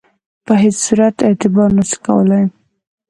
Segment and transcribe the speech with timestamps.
[0.45, 2.43] په هیڅ صورت اعتبار نه سو کولای.